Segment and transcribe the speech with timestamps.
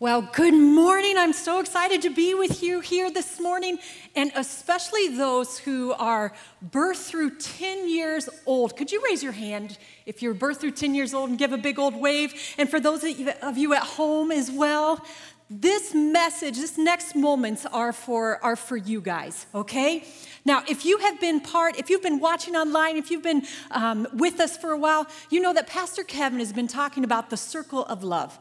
[0.00, 1.18] Well, good morning.
[1.18, 3.80] I'm so excited to be with you here this morning,
[4.14, 6.32] and especially those who are
[6.62, 8.76] birth through 10 years old.
[8.76, 9.76] Could you raise your hand
[10.06, 12.32] if you're birth through 10 years old and give a big old wave?
[12.58, 15.04] And for those of you at home as well,
[15.50, 20.04] this message, this next moments are for, are for you guys, okay?
[20.44, 23.42] Now, if you have been part, if you've been watching online, if you've been
[23.72, 27.30] um, with us for a while, you know that Pastor Kevin has been talking about
[27.30, 28.38] the circle of love.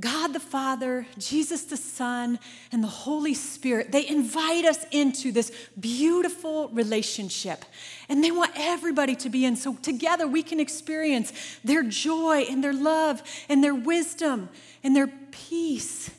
[0.00, 2.38] God the Father, Jesus the Son,
[2.72, 7.64] and the Holy Spirit, they invite us into this beautiful relationship.
[8.08, 9.56] And they want everybody to be in.
[9.56, 11.32] So together we can experience
[11.62, 14.48] their joy and their love and their wisdom
[14.82, 16.10] and their peace.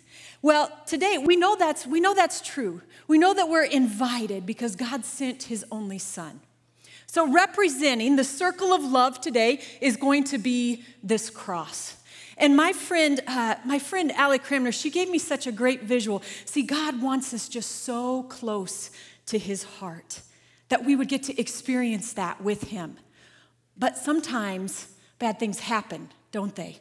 [0.41, 2.81] Well, today we know that's we know that's true.
[3.08, 6.41] We know that we're invited because God sent his only son.
[7.05, 11.98] So representing the circle of love today is going to be this cross.
[12.41, 16.23] And my friend, uh, my friend Allie Cramner, she gave me such a great visual.
[16.45, 18.89] See, God wants us just so close
[19.28, 20.22] to his heart
[20.70, 22.98] that we would get to experience that with him.
[23.78, 24.88] But sometimes
[25.20, 26.80] bad things happen, don't they?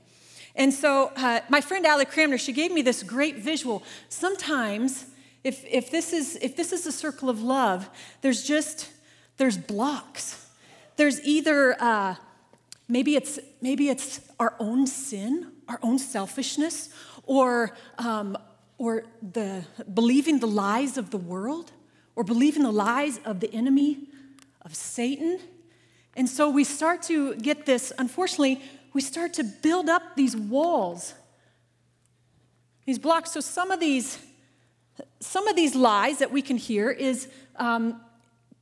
[0.57, 3.83] And so uh, my friend Allie Cramner, she gave me this great visual.
[4.09, 5.07] Sometimes,
[5.45, 7.91] if, if, this is, if this is a circle of love,
[8.23, 8.89] there's just,
[9.37, 10.49] there's blocks.
[10.97, 12.15] There's either uh,
[12.91, 16.89] Maybe it's, maybe it's our own sin, our own selfishness,
[17.23, 18.37] or, um,
[18.79, 21.71] or the, believing the lies of the world,
[22.17, 24.09] or believing the lies of the enemy,
[24.63, 25.39] of Satan.
[26.17, 28.61] And so we start to get this, unfortunately,
[28.93, 31.15] we start to build up these walls,
[32.87, 33.31] these blocks.
[33.31, 34.19] So some of these,
[35.21, 38.01] some of these lies that we can hear is um,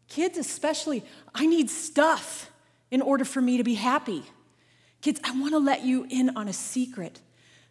[0.07, 1.03] kids, especially,
[1.35, 2.51] I need stuff
[2.91, 4.23] in order for me to be happy.
[5.01, 7.21] Kids, I want to let you in on a secret.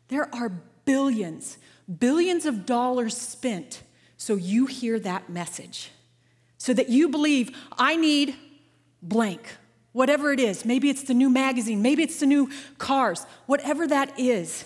[0.08, 0.50] There are
[0.86, 1.58] billions,
[2.00, 3.84] billions of dollars spent
[4.18, 5.92] so you hear that message,
[6.58, 8.36] so that you believe, I need
[9.02, 9.58] blank,
[9.92, 10.66] whatever it is.
[10.66, 14.66] Maybe it's the new magazine, maybe it's the new cars, whatever that is.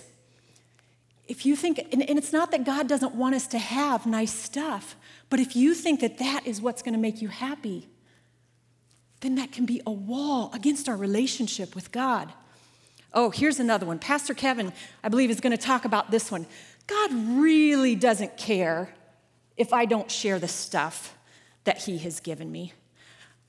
[1.27, 4.95] If you think, and, it's not that God doesn't want us to have nice stuff,
[5.29, 7.87] but if you think that that is what's going to make you happy,
[9.21, 12.31] then that can be a wall against our relationship with God.
[13.13, 13.99] Oh, here's another one.
[13.99, 14.73] Pastor Kevin,
[15.03, 16.45] I believe, is going to talk about this one.
[16.87, 18.93] God really doesn't care
[19.57, 21.15] if I don't share the stuff
[21.65, 22.73] that He has given me.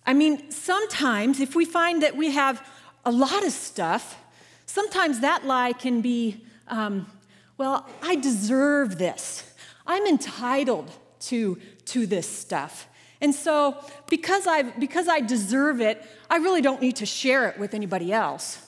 [0.05, 2.67] I mean, sometimes if we find that we have
[3.05, 4.19] a lot of stuff,
[4.67, 7.11] sometimes that lie can be, um,
[7.57, 9.45] well, I deserve this.
[9.87, 10.91] I'm entitled
[11.21, 12.89] to, to this stuff.
[13.23, 13.77] And so,
[14.11, 18.13] because, i because I deserve it, I really don't need to share it with anybody
[18.13, 18.59] else.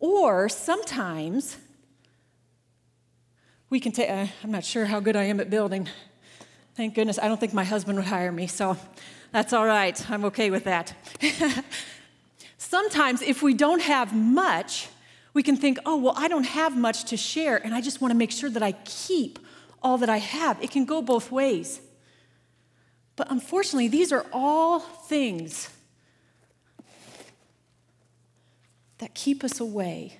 [0.00, 1.56] Or sometimes
[3.70, 5.88] we can take, uh, I'm not sure how good I am at building.
[6.74, 8.76] Thank goodness, I don't think my husband would hire me, so
[9.30, 10.10] that's all right.
[10.10, 10.92] I'm okay with that.
[12.58, 14.88] sometimes, if we don't have much,
[15.32, 18.10] we can think, oh, well, I don't have much to share, and I just want
[18.10, 19.38] to make sure that I keep
[19.80, 20.60] all that I have.
[20.60, 21.80] It can go both ways.
[23.20, 25.68] But unfortunately, these are all things
[28.96, 30.18] that keep us away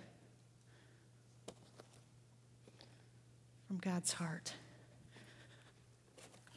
[3.67, 4.53] from God's heart.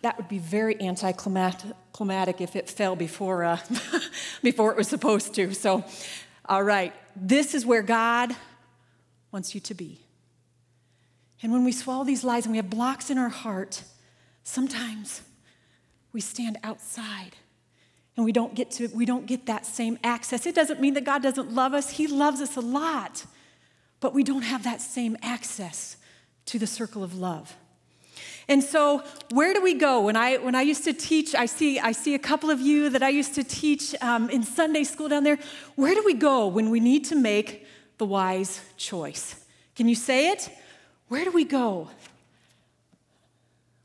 [0.02, 3.60] That would be very anticlimactic if it fell before, uh,
[4.44, 5.54] before it was supposed to.
[5.54, 5.86] So,
[6.46, 8.36] all right, this is where God
[9.32, 10.02] wants you to be.
[11.42, 13.82] And when we swallow these lies and we have blocks in our heart,
[14.44, 15.22] sometimes
[16.14, 17.36] we stand outside
[18.16, 20.46] and we don't get to we don't get that same access.
[20.46, 21.90] It doesn't mean that god doesn't love us.
[21.90, 23.26] He loves us a lot
[24.00, 25.96] but we don't have that same access
[26.46, 27.56] to the circle of love.
[28.50, 29.02] And so
[29.32, 30.02] where do we go?
[30.02, 32.90] When i when i used to teach i see i see a couple of you
[32.90, 35.40] that i used to teach um, in sunday school down there.
[35.76, 37.66] Where do we go when we need to make
[37.98, 39.44] the wise choice?
[39.76, 40.50] Can you say it?
[41.08, 41.90] Where do we go?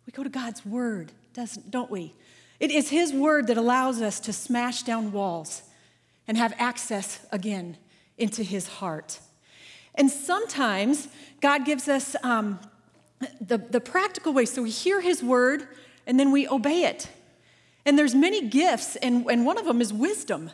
[0.05, 2.15] We go to god's word doesn't don't we
[2.61, 5.63] it is His word that allows us to smash down walls
[6.27, 7.77] and have access again
[8.17, 9.21] into His heart.
[9.95, 11.09] And sometimes
[11.41, 12.59] God gives us um,
[13.41, 14.45] the, the practical way.
[14.45, 15.69] So we hear His word
[16.07, 17.09] and then we obey it.
[17.87, 20.51] And there's many gifts, and, and one of them is wisdom.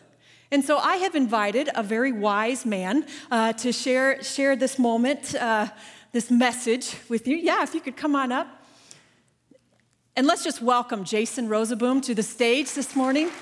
[0.52, 5.34] And so I have invited a very wise man uh, to share, share this moment,
[5.34, 5.68] uh,
[6.12, 7.36] this message with you.
[7.36, 8.63] Yeah, if you could come on up.
[10.16, 13.32] And let's just welcome Jason Rosaboom to the stage this morning.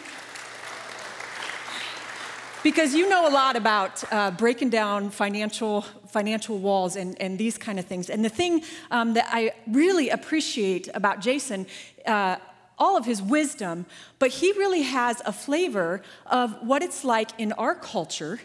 [2.62, 7.58] because you know a lot about uh, breaking down financial financial walls and, and these
[7.58, 8.08] kind of things.
[8.08, 11.66] And the thing um, that I really appreciate about Jason.
[12.06, 12.36] Uh,
[12.78, 13.86] all of his wisdom,
[14.18, 18.40] but he really has a flavor of what it's like in our culture,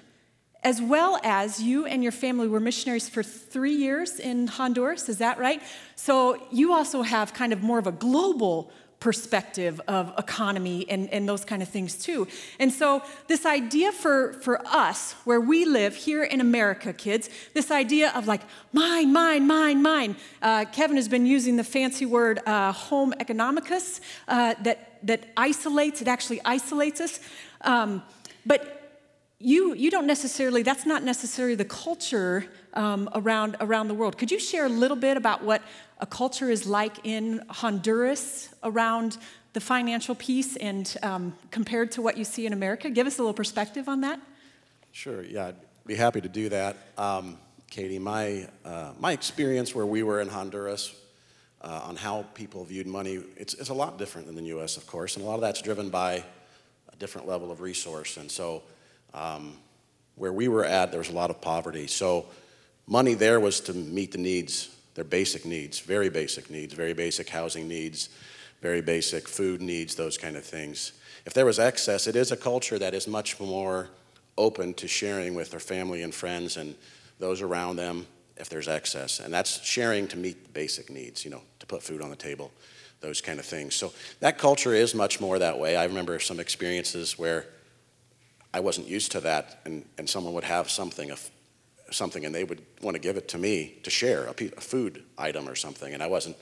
[0.67, 5.19] as well as you and your family were missionaries for three years in Honduras, is
[5.19, 5.61] that right?
[5.95, 8.69] So you also have kind of more of a global
[8.99, 12.27] perspective of economy and, and those kind of things too.
[12.59, 17.71] And so, this idea for, for us, where we live here in America, kids, this
[17.71, 18.41] idea of like
[18.73, 20.17] mine, mine, mine, mine.
[20.41, 26.01] Uh, Kevin has been using the fancy word uh, homo economicus uh, that, that isolates,
[26.01, 27.21] it actually isolates us.
[27.61, 28.03] Um,
[28.45, 28.76] but
[29.39, 34.17] you, you don't necessarily, that's not necessarily the culture um, around, around the world.
[34.17, 35.61] Could you share a little bit about what
[35.99, 39.17] a culture is like in Honduras around
[39.53, 42.89] the financial piece and um, compared to what you see in America?
[42.89, 44.19] Give us a little perspective on that.
[44.91, 45.55] Sure, yeah, I'd
[45.85, 46.75] be happy to do that.
[46.97, 47.37] Um,
[47.69, 50.95] Katie, my, uh, my experience where we were in Honduras
[51.61, 54.87] uh, on how people viewed money, it's, it's a lot different than the US, of
[54.87, 56.23] course, and a lot of that's driven by
[56.91, 58.17] a different level of resource.
[58.17, 58.63] And so,
[59.13, 59.57] um,
[60.15, 61.87] where we were at, there was a lot of poverty.
[61.87, 62.25] So,
[62.87, 67.29] money there was to meet the needs their basic needs, very basic needs, very basic
[67.29, 68.09] housing needs,
[68.63, 70.93] very basic food needs, those kind of things.
[71.23, 73.89] If there was excess, it is a culture that is much more
[74.39, 76.73] open to sharing with their family and friends and
[77.19, 78.07] those around them
[78.37, 79.19] if there's excess.
[79.19, 82.15] And that's sharing to meet the basic needs, you know, to put food on the
[82.15, 82.51] table,
[82.99, 83.75] those kind of things.
[83.75, 85.75] So that culture is much more that way.
[85.75, 87.45] I remember some experiences where
[88.57, 91.17] I wasn't used to that, and, and someone would have something, a
[91.91, 95.03] something and they would want to give it to me to share, a, a food
[95.15, 96.37] item or something, and I wasn't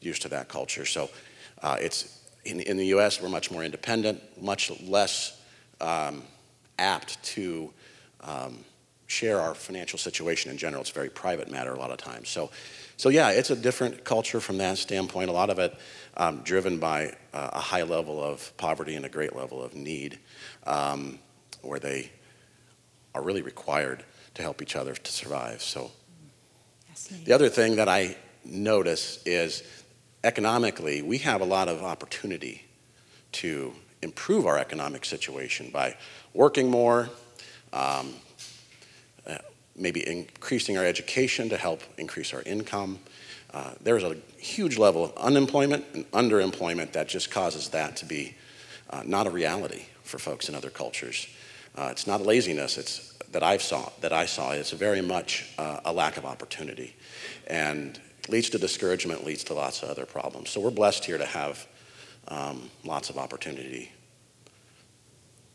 [0.00, 0.86] used to that culture.
[0.86, 1.10] So
[1.62, 5.38] uh, it's in, in, the US, we're much more independent, much less
[5.82, 6.22] um,
[6.78, 7.70] apt to
[8.22, 8.64] um,
[9.06, 10.80] share our financial situation in general.
[10.80, 12.30] It's a very private matter a lot of times.
[12.30, 12.50] So,
[12.96, 15.28] so yeah, it's a different culture from that standpoint.
[15.28, 15.76] A lot of it
[16.16, 20.18] um, driven by uh, a high level of poverty and a great level of need,
[20.66, 21.18] um,
[21.62, 22.10] where they
[23.14, 25.62] are really required to help each other to survive.
[25.62, 25.90] So,
[27.24, 29.62] the other thing that I notice is
[30.24, 32.64] economically, we have a lot of opportunity
[33.32, 33.72] to
[34.02, 35.96] improve our economic situation by
[36.34, 37.08] working more,
[37.72, 38.14] um,
[39.26, 39.38] uh,
[39.76, 42.98] maybe increasing our education to help increase our income.
[43.52, 48.34] Uh, there's a huge level of unemployment and underemployment that just causes that to be
[48.90, 51.26] uh, not a reality for folks in other cultures.
[51.78, 55.80] Uh, it's not laziness, it's that I've saw that I saw It's very much uh,
[55.84, 56.96] a lack of opportunity,
[57.46, 60.50] and leads to discouragement, leads to lots of other problems.
[60.50, 61.66] So we're blessed here to have
[62.28, 63.92] um, lots of opportunity.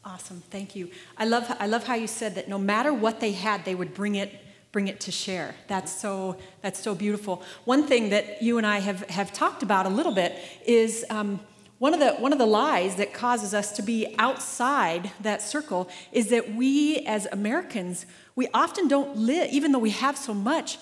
[0.06, 0.90] Awesome, thank you.
[1.18, 3.94] I love I love how you said that no matter what they had, they would
[3.94, 4.32] bring it
[4.72, 5.56] bring it to share.
[5.68, 7.44] That's so that's so beautiful.
[7.66, 10.34] One thing that you and I have have talked about a little bit
[10.66, 11.06] is.
[11.10, 11.42] Um,
[11.84, 15.90] one of, the, one of the lies that causes us to be outside that circle
[16.14, 18.06] is that we as Americans,
[18.38, 20.78] we often don't live, even though we have so much,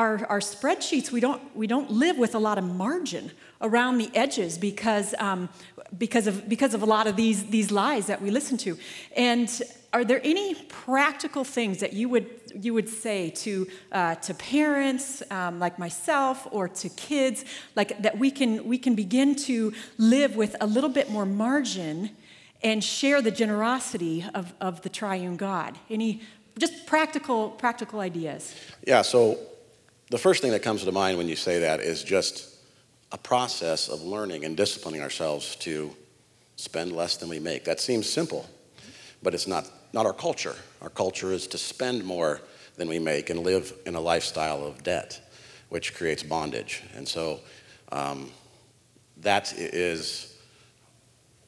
[0.00, 3.30] our, our spreadsheets, we don't, we don't live with a lot of margin
[3.60, 5.50] around the edges because, um,
[5.98, 8.78] because, of, because of a lot of these, these lies that we listen to.
[9.14, 9.62] And
[9.92, 15.22] are there any practical things that you would you would say to uh, to parents
[15.30, 17.44] um, like myself or to kids
[17.74, 22.10] like that we can we can begin to live with a little bit more margin
[22.62, 26.22] and share the generosity of, of the triune God any
[26.56, 28.54] just practical practical ideas
[28.86, 29.36] yeah so
[30.10, 32.56] the first thing that comes to mind when you say that is just
[33.12, 35.90] a process of learning and disciplining ourselves to
[36.56, 38.48] spend less than we make that seems simple
[39.22, 40.54] but it's not not our culture.
[40.82, 42.40] Our culture is to spend more
[42.76, 45.20] than we make and live in a lifestyle of debt,
[45.68, 46.82] which creates bondage.
[46.94, 47.40] And so
[47.92, 48.30] um,
[49.18, 50.36] that is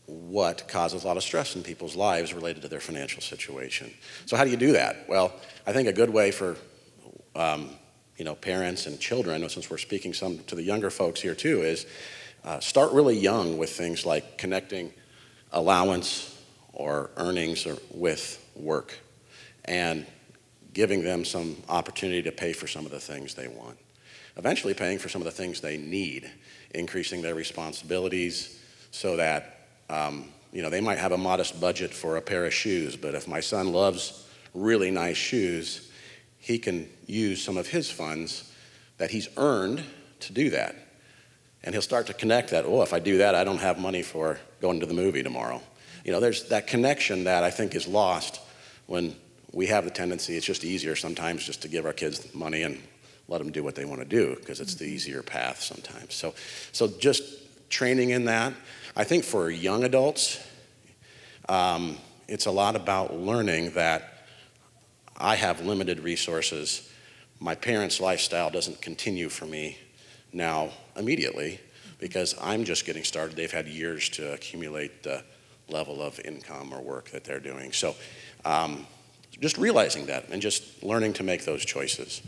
[0.07, 3.93] what causes a lot of stress in people's lives related to their financial situation.
[4.27, 5.09] So how do you do that?
[5.09, 5.33] Well,
[5.67, 6.57] I think a good way for
[7.35, 7.71] um,
[8.17, 11.63] you know parents and children, since we're speaking some to the younger folks here too,
[11.63, 11.87] is
[12.45, 14.93] uh, start really young with things like connecting
[15.53, 16.43] allowance
[16.73, 18.99] or earnings or with work
[19.67, 20.07] and
[20.73, 23.79] giving them some opportunity to pay for some of the things they want.
[24.37, 26.31] Eventually, paying for some of the things they need,
[26.75, 32.17] increasing their responsibilities so that um, you know they might have a modest budget for
[32.17, 35.92] a pair of shoes, but if my son loves really nice shoes,
[36.43, 38.53] he can use some of his funds
[38.99, 39.85] that he's earned
[40.19, 40.75] to do that.
[41.63, 44.03] And he'll start to connect that, oh, if I do that, I don't have money
[44.03, 45.63] for going to the movie tomorrow.
[46.05, 48.41] You know, there's that connection that I think is lost
[48.87, 49.15] when
[49.53, 52.83] we have the tendency, it's just easier sometimes just to give our kids money and
[53.29, 56.13] let them do what they want to do because it's the easier path sometimes.
[56.13, 56.35] So,
[56.73, 57.23] so just
[57.71, 58.53] training in that.
[58.97, 60.45] I think for young adults,
[61.49, 64.12] um, it's a lot about learning that
[65.23, 66.91] I have limited resources.
[67.39, 69.79] My parents' lifestyle doesn't continue for me
[70.33, 71.61] now immediately
[72.01, 73.37] because I'm just getting started.
[73.37, 75.23] They've had years to accumulate the
[75.69, 77.73] level of income or work that they're doing.
[77.73, 77.95] So,
[78.45, 78.85] um,
[79.41, 82.21] just realizing that and just learning to make those choices.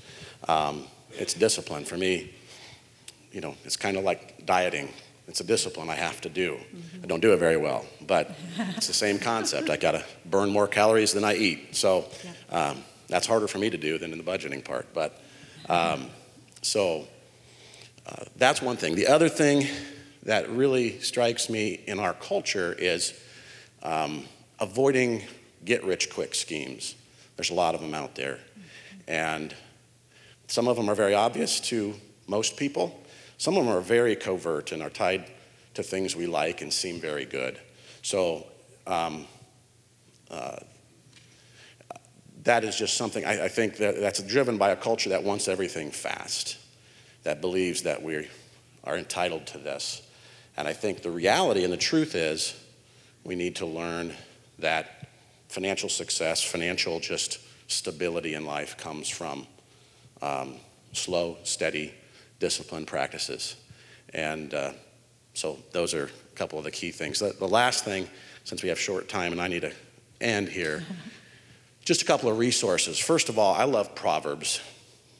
[0.46, 2.32] Um, it's discipline for me.
[3.32, 4.88] You know, it's kind of like dieting.
[5.26, 6.54] It's a discipline I have to do.
[6.56, 7.04] Mm-hmm.
[7.04, 8.30] I don't do it very well, but
[8.76, 9.70] it's the same concept.
[9.70, 11.74] I got to burn more calories than I eat.
[11.74, 12.04] So
[12.50, 14.92] um, that's harder for me to do than in the budgeting part.
[14.92, 15.18] But
[15.68, 16.10] um,
[16.62, 17.06] so
[18.06, 18.94] uh, that's one thing.
[18.94, 19.66] The other thing
[20.24, 23.18] that really strikes me in our culture is
[23.82, 24.24] um,
[24.60, 25.22] avoiding
[25.64, 26.94] get rich quick schemes.
[27.36, 28.38] There's a lot of them out there.
[29.06, 29.54] And
[30.48, 31.94] some of them are very obvious to
[32.26, 33.03] most people.
[33.44, 35.30] Some of them are very covert and are tied
[35.74, 37.58] to things we like and seem very good.
[38.00, 38.46] So
[38.86, 39.26] um,
[40.30, 40.56] uh,
[42.44, 45.46] that is just something I, I, think that that's driven by a culture that wants
[45.46, 46.56] everything fast,
[47.24, 48.26] that believes that we
[48.82, 50.00] are entitled to this.
[50.56, 52.58] And I think the reality and the truth is
[53.24, 54.14] we need to learn
[54.58, 55.06] that
[55.48, 59.46] financial success, financial just stability in life comes from
[60.22, 60.54] um,
[60.94, 61.92] slow, steady,
[62.38, 63.56] disciplined practices.
[64.12, 64.72] And uh,
[65.34, 67.18] so those are a couple of the key things.
[67.18, 68.08] The, the, last thing,
[68.44, 69.72] since we have short time and I need to
[70.20, 70.84] end here,
[71.84, 72.98] just a couple of resources.
[72.98, 74.60] First of all, I love Proverbs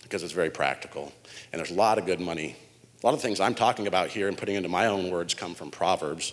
[0.03, 1.13] because it's very practical
[1.53, 2.57] and there's a lot of good money.
[3.03, 5.55] A lot of things I'm talking about here and putting into my own words come
[5.55, 6.33] from Proverbs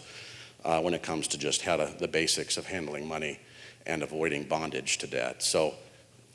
[0.63, 3.39] uh, when it comes to just how to, the basics of handling money
[3.85, 5.41] and avoiding bondage to debt.
[5.43, 5.73] So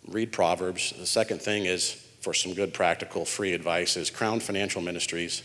[0.09, 0.93] read Proverbs.
[0.99, 5.45] The second thing is for some good practical free advice is Crown Financial Ministries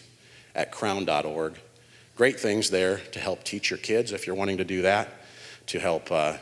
[0.56, 1.54] at crown.org.
[2.16, 5.08] Great things there to help teach your kids if you're wanting to do that,
[5.68, 6.38] to help uh,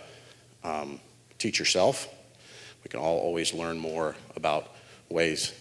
[0.63, 1.01] um,
[1.39, 2.08] teach yourself.
[2.86, 4.74] We can all always learn more about
[5.10, 5.53] ways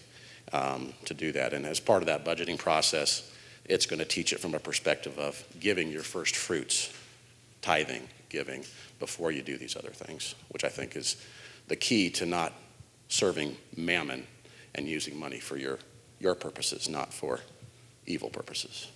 [0.52, 1.54] um, to do that.
[1.54, 3.28] And as part of that budgeting process,
[3.64, 6.96] it's going to teach it from a perspective of giving your first fruits,
[7.62, 8.64] tithing, giving,
[9.00, 11.16] before you do these other things, which I think is
[11.66, 12.52] the key to not
[13.08, 14.24] serving mammon
[14.74, 15.78] and using money for your,
[16.20, 17.40] your purposes, not for
[18.06, 18.88] evil purposes.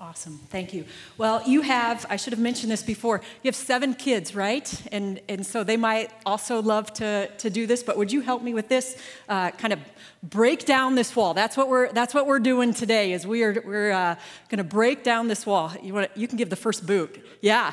[0.00, 0.40] Awesome.
[0.48, 0.86] Thank you.
[1.18, 4.82] Well, you have, I should have mentioned this before, you have seven kids, right?
[4.90, 8.42] And, and so they might also love to, to do this, but would you help
[8.42, 8.96] me with this?
[9.28, 9.78] Uh, kind of
[10.22, 11.34] break down this wall.
[11.34, 14.14] That's what we're, that's what we're doing today is we are, we're uh,
[14.48, 15.70] going to break down this wall.
[15.82, 17.22] You, want you can give the first boot.
[17.42, 17.72] Yeah.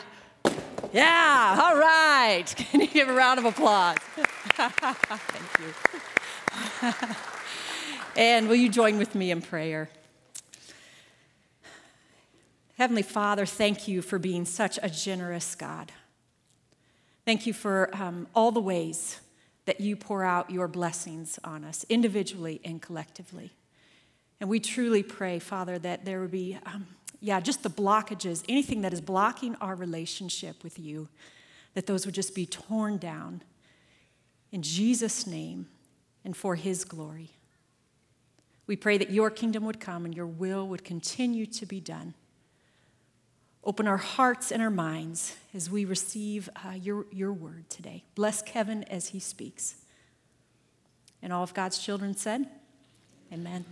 [0.91, 1.59] Yeah.
[1.61, 2.43] All right.
[2.57, 3.95] Can you give a round of applause?
[4.57, 5.59] Thank
[6.81, 6.93] you.
[8.17, 9.89] And will you join with me in prayer?
[12.75, 15.91] Heavenly Father, thank you for being such a generous God.
[17.25, 19.19] Thank you for um, all the ways
[19.65, 23.51] that you pour out your blessings on us, individually and collectively.
[24.39, 26.87] And we truly pray, Father, that there would be, um,
[27.21, 31.07] yeah, just the blockages, anything that is blocking our relationship with you,
[31.75, 33.43] that those would just be torn down
[34.51, 35.67] in Jesus' name
[36.25, 37.36] and for his glory.
[38.67, 42.13] We pray that your kingdom would come and your will would continue to be done.
[43.63, 48.03] Open our hearts and our minds as we receive uh, your, your word today.
[48.15, 49.75] Bless Kevin as he speaks.
[51.21, 52.47] And all of God's children said,
[53.33, 53.65] Amen.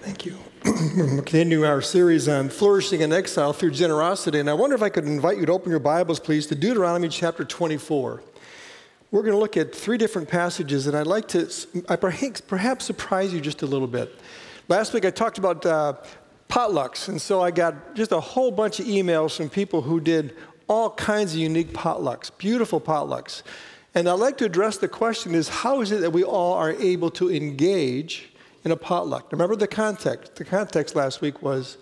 [0.00, 0.38] Thank you.
[0.64, 4.38] We're continuing our series on flourishing in exile through generosity.
[4.38, 7.08] And I wonder if I could invite you to open your Bibles, please, to Deuteronomy
[7.08, 8.22] chapter 24.
[9.10, 11.50] We're going to look at three different passages, and I'd like to
[11.88, 14.14] I perhaps surprise you just a little bit.
[14.68, 15.94] Last week I talked about uh,
[16.50, 20.36] potlucks, and so I got just a whole bunch of emails from people who did
[20.68, 23.42] all kinds of unique potlucks, beautiful potlucks.
[23.94, 26.72] And I'd like to address the question is how is it that we all are
[26.72, 28.28] able to engage
[28.62, 29.32] in a potluck?
[29.32, 30.36] Remember the context.
[30.36, 31.78] The context last week was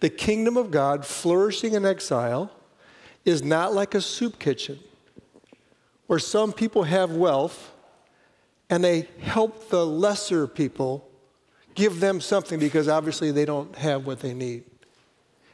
[0.00, 2.50] the kingdom of God flourishing in exile
[3.24, 4.80] is not like a soup kitchen
[6.06, 7.72] where some people have wealth
[8.70, 11.08] and they help the lesser people
[11.74, 14.64] give them something because obviously they don't have what they need.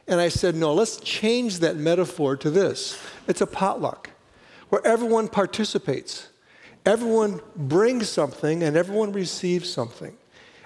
[0.07, 4.09] And I said, no, let's change that metaphor to this it's a potluck
[4.69, 6.29] where everyone participates,
[6.85, 10.15] everyone brings something, and everyone receives something.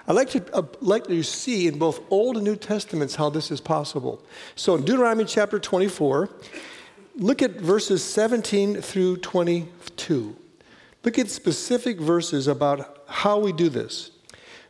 [0.08, 3.50] I like to, uh, like to see in both Old and New Testaments how this
[3.50, 4.22] is possible.
[4.54, 6.30] So in Deuteronomy chapter 24,
[7.16, 10.36] Look at verses 17 through 22.
[11.02, 14.10] Look at specific verses about how we do this.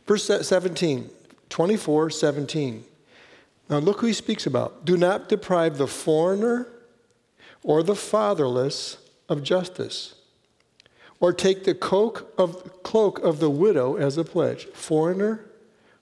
[0.05, 1.09] Verse 17,
[1.49, 2.85] 24, 17.
[3.69, 4.85] Now look who he speaks about.
[4.85, 6.69] Do not deprive the foreigner
[7.63, 10.15] or the fatherless of justice,
[11.19, 14.67] or take the cloak of, cloak of the widow as a pledge.
[14.67, 15.43] Foreigner,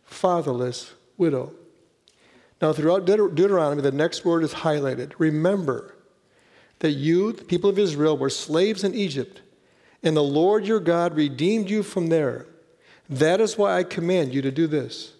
[0.03, 1.53] fatherless, widow.
[2.61, 5.13] Now, throughout Deuteronomy, the next word is highlighted.
[5.17, 5.94] Remember
[6.79, 9.41] that you, the people of Israel, were slaves in Egypt,
[10.03, 12.45] and the Lord your God redeemed you from there.
[13.09, 15.13] That is why I command you to do this.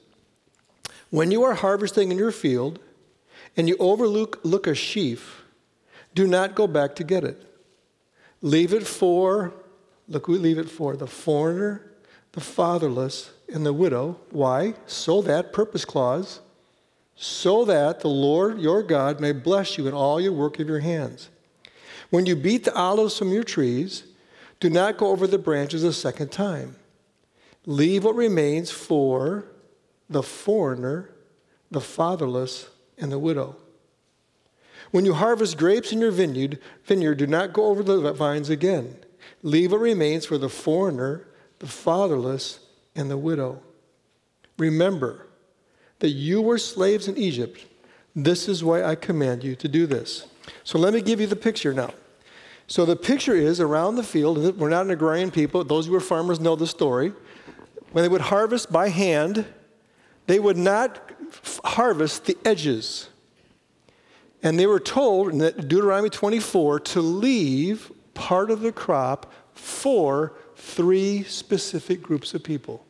[1.10, 2.80] When you are harvesting in your field
[3.56, 5.44] and you overlook look a sheaf,
[6.14, 7.42] do not go back to get it.
[8.42, 9.54] Leave it for,
[10.08, 11.92] look, we leave it for the foreigner,
[12.34, 14.20] the fatherless, and the widow.
[14.32, 14.74] Why?
[14.88, 16.42] So that, purpose clause,
[17.16, 20.80] so that the Lord your God may bless you in all your work of your
[20.80, 21.30] hands.
[22.16, 24.06] When you beat the olives from your trees,
[24.62, 26.78] do not go over the branches a second time.
[27.66, 29.44] Leave what remains for
[30.10, 31.10] the foreigner,
[31.72, 33.58] the fatherless, and the widow.
[34.92, 38.96] When you harvest grapes in your vineyard, vineyard, do not go over the vines again.
[39.44, 41.28] Leave what remains for the foreigner,
[41.60, 42.60] the fatherless,
[42.96, 43.62] and the widow.
[44.58, 45.28] Remember
[46.00, 47.66] that you were slaves in Egypt.
[48.16, 50.28] This is why I command you to do this.
[50.64, 51.92] So let me give you the picture now.
[52.68, 56.00] So the picture is around the field, we're not an agrarian people, those who are
[56.00, 57.14] farmers know the story.
[57.92, 59.46] When they would harvest by hand,
[60.28, 61.12] they would not
[61.64, 63.10] harvest the edges.
[64.42, 71.24] And they were told in Deuteronomy 24 to leave part of the crop for three
[71.24, 72.86] specific groups of people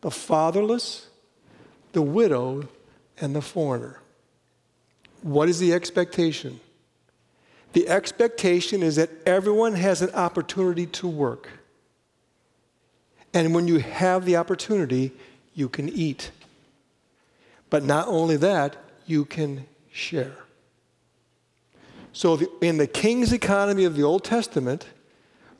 [0.00, 1.08] the fatherless,
[1.92, 2.68] the widow,
[3.20, 4.00] and the foreigner.
[5.22, 6.58] What is the expectation?
[7.72, 11.48] The expectation is that everyone has an opportunity to work.
[13.34, 15.12] And when you have the opportunity,
[15.54, 16.30] you can eat.
[17.70, 18.76] But not only that,
[19.06, 20.36] you can share.
[22.12, 24.86] So, in the king's economy of the Old Testament,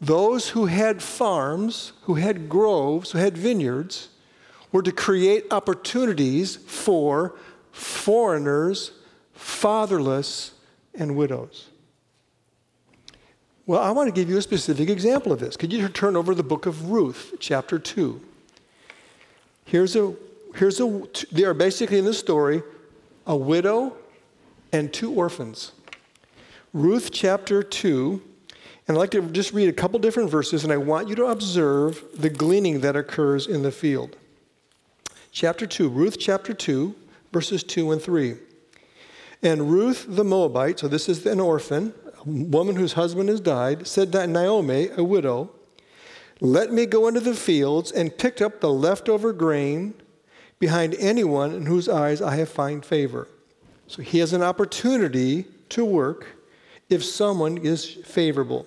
[0.02, 4.08] those who had farms, who had groves, who had vineyards,
[4.70, 7.36] were to create opportunities for
[7.70, 8.92] foreigners,
[9.32, 10.52] fatherless,
[10.94, 11.68] and widows.
[13.64, 15.56] Well, I want to give you a specific example of this.
[15.56, 18.20] Could you turn over the book of Ruth, chapter 2?
[19.64, 20.14] Here's a
[20.56, 22.62] here's a, they are basically in this story
[23.26, 23.96] a widow
[24.72, 25.72] and two orphans.
[26.72, 28.20] Ruth chapter 2,
[28.88, 31.26] and I'd like to just read a couple different verses, and I want you to
[31.26, 34.16] observe the gleaning that occurs in the field.
[35.30, 36.94] Chapter 2, Ruth chapter 2,
[37.32, 38.34] verses 2 and 3.
[39.42, 41.94] And Ruth the Moabite, so this is an orphan,
[42.24, 45.50] woman whose husband has died, said to Naomi, a widow,
[46.40, 49.94] Let me go into the fields and pick up the leftover grain
[50.58, 53.28] behind anyone in whose eyes I have found favor.
[53.88, 56.26] So he has an opportunity to work
[56.88, 58.66] if someone is favorable.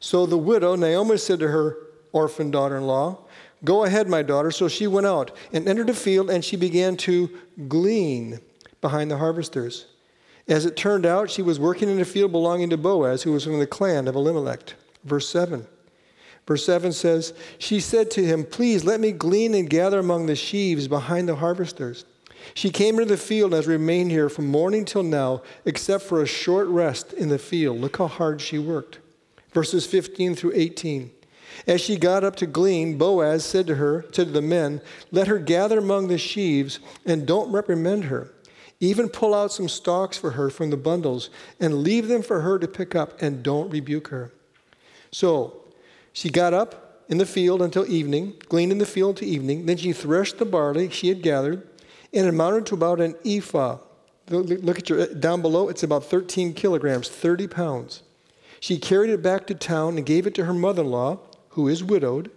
[0.00, 1.78] So the widow, Naomi, said to her
[2.12, 3.18] orphan daughter in law,
[3.64, 4.50] Go ahead, my daughter.
[4.50, 7.30] So she went out and entered a field, and she began to
[7.68, 8.40] glean
[8.80, 9.86] behind the harvesters.
[10.48, 13.44] As it turned out, she was working in a field belonging to Boaz, who was
[13.44, 14.74] from the clan of Elimelech.
[15.04, 15.66] Verse 7.
[16.46, 20.36] Verse 7 says, She said to him, Please let me glean and gather among the
[20.36, 22.04] sheaves behind the harvesters.
[22.54, 26.22] She came into the field and has remained here from morning till now, except for
[26.22, 27.80] a short rest in the field.
[27.80, 29.00] Look how hard she worked.
[29.52, 31.10] Verses 15 through 18.
[31.66, 34.80] As she got up to glean, Boaz said to her, to the men,
[35.10, 38.30] Let her gather among the sheaves and don't reprimand her.
[38.80, 42.58] Even pull out some stalks for her from the bundles and leave them for her
[42.58, 44.32] to pick up and don't rebuke her.
[45.10, 45.62] So
[46.12, 49.66] she got up in the field until evening, gleaned in the field to evening.
[49.66, 51.66] Then she threshed the barley she had gathered,
[52.12, 53.78] and it amounted to about an ephah.
[54.28, 58.02] Look at your uh, down below, it's about 13 kilograms, 30 pounds.
[58.58, 61.68] She carried it back to town and gave it to her mother in law, who
[61.68, 62.30] is widowed,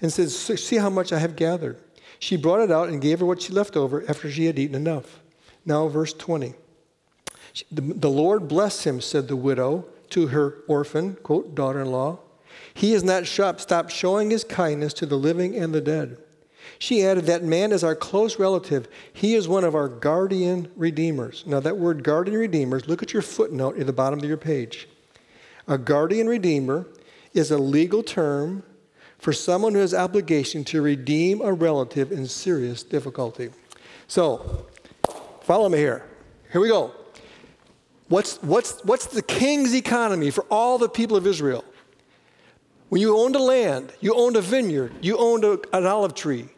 [0.00, 1.78] and said, See how much I have gathered.
[2.20, 4.76] She brought it out and gave her what she left over after she had eaten
[4.76, 5.20] enough.
[5.66, 6.54] Now, verse 20.
[7.70, 12.18] The Lord bless him, said the widow to her orphan, quote, daughter in law.
[12.72, 16.18] He has not stopped showing his kindness to the living and the dead.
[16.78, 18.88] She added, That man is our close relative.
[19.12, 21.44] He is one of our guardian redeemers.
[21.46, 24.88] Now, that word guardian redeemers, look at your footnote at the bottom of your page.
[25.68, 26.86] A guardian redeemer
[27.32, 28.62] is a legal term
[29.18, 33.50] for someone who has obligation to redeem a relative in serious difficulty.
[34.06, 34.66] So,
[35.44, 36.04] follow me here.
[36.50, 36.92] Here we go.
[38.08, 41.64] What's, what's, what's the king's economy for all the people of Israel?
[42.94, 46.48] when you owned a land, you owned a vineyard, you owned a, an olive tree,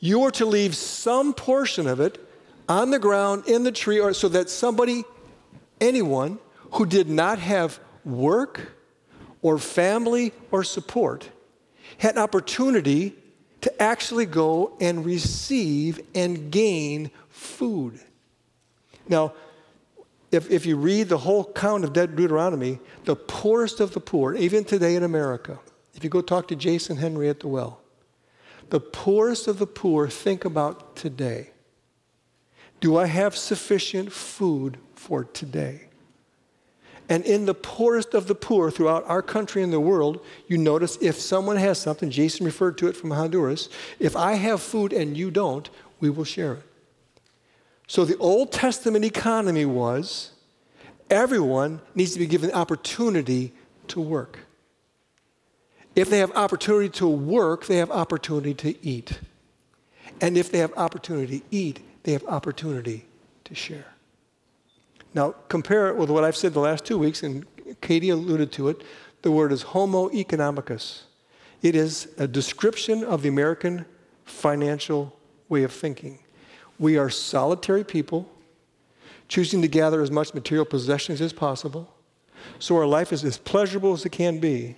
[0.00, 2.18] you were to leave some portion of it
[2.68, 5.04] on the ground, in the tree, or so that somebody,
[5.80, 6.40] anyone
[6.72, 8.72] who did not have work
[9.42, 11.30] or family or support
[11.98, 13.14] had an opportunity
[13.60, 18.00] to actually go and receive and gain food.
[19.08, 19.34] Now,
[20.32, 24.64] if, if you read the whole count of Deuteronomy, the poorest of the poor, even
[24.64, 25.58] today in America,
[25.94, 27.80] if you go talk to Jason Henry at the well,
[28.70, 31.50] the poorest of the poor think about today.
[32.80, 35.82] Do I have sufficient food for today?
[37.08, 40.98] And in the poorest of the poor throughout our country and the world, you notice
[41.00, 43.68] if someone has something, Jason referred to it from Honduras,
[44.00, 46.65] if I have food and you don't, we will share it.
[47.86, 50.32] So the Old Testament economy was
[51.08, 53.52] everyone needs to be given opportunity
[53.88, 54.40] to work.
[55.94, 59.20] If they have opportunity to work, they have opportunity to eat.
[60.20, 63.06] And if they have opportunity to eat, they have opportunity
[63.44, 63.86] to share.
[65.14, 67.46] Now, compare it with what I've said the last two weeks, and
[67.80, 68.82] Katie alluded to it.
[69.22, 71.02] The word is homo economicus.
[71.62, 73.86] It is a description of the American
[74.24, 75.18] financial
[75.48, 76.18] way of thinking.
[76.78, 78.30] We are solitary people,
[79.28, 81.92] choosing to gather as much material possessions as possible,
[82.58, 84.76] so our life is as pleasurable as it can be,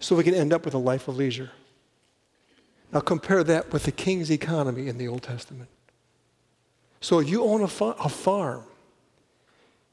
[0.00, 1.50] so we can end up with a life of leisure.
[2.92, 5.68] Now, compare that with the king's economy in the Old Testament.
[7.00, 8.64] So, you own a, fa- a farm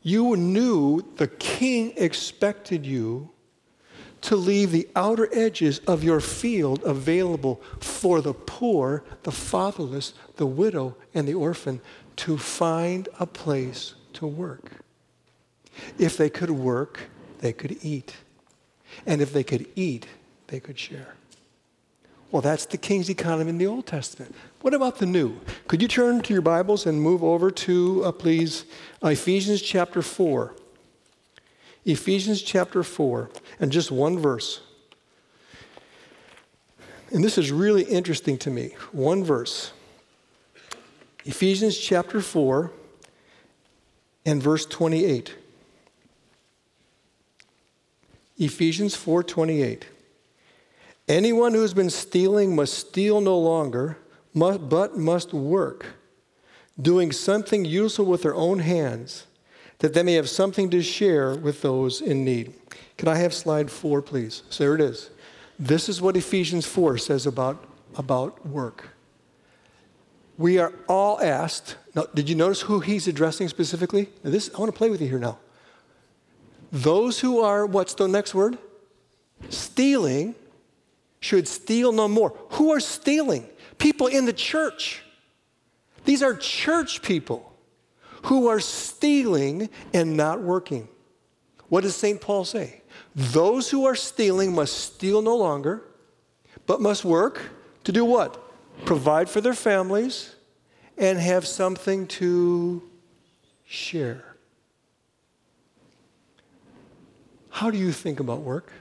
[0.04, 3.30] you knew the king expected you
[4.24, 10.46] to leave the outer edges of your field available for the poor, the fatherless, the
[10.46, 11.82] widow, and the orphan
[12.16, 14.72] to find a place to work.
[16.00, 17.02] If they could work,
[17.40, 18.16] they could eat.
[19.06, 20.08] And if they could eat,
[20.48, 21.16] they could share.
[22.32, 24.34] Well, that's the king's economy in the Old Testament.
[24.62, 25.40] What about the new?
[25.68, 28.64] Could you turn to your Bibles and move over to, uh, please,
[29.04, 30.56] Ephesians chapter 4.
[31.86, 34.62] Ephesians chapter 4, and just one verse.
[37.12, 38.76] And this is really interesting to me.
[38.92, 39.72] One verse.
[41.26, 42.72] Ephesians chapter 4
[44.26, 45.36] and verse 28.
[48.38, 49.84] Ephesians 4:28.
[51.08, 53.98] Anyone who has been stealing must steal no longer,
[54.34, 55.86] but must work,
[56.82, 59.26] doing something useful with their own hands,
[59.84, 62.54] that they may have something to share with those in need.
[62.98, 64.44] Can I have slide four, please?
[64.50, 65.10] So there it is.
[65.60, 67.66] This is what Ephesians 4 says about,
[67.98, 68.92] about work.
[70.38, 71.76] We are all asked.
[71.96, 74.08] Now, did you notice who he's addressing specifically?
[74.24, 75.38] Now this, I want to play with you here now.
[76.72, 78.58] Those who are, what's the next word?
[79.50, 80.34] Stealing
[81.20, 82.34] should steal no more.
[82.52, 83.50] Who are stealing?
[83.80, 85.04] People in the church.
[86.06, 87.53] These are church people
[88.24, 90.88] who are stealing and not working.
[91.70, 92.20] What does St.
[92.20, 92.82] Paul say?
[93.16, 95.84] Those who are stealing must steal no longer,
[96.66, 97.42] but must work
[97.84, 98.40] to do what?
[98.86, 100.36] Provide for their families
[100.98, 102.84] and have something to
[103.66, 104.36] share.
[107.50, 108.72] How do you think about work?